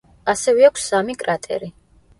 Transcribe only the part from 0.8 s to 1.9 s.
სამი კრატერი.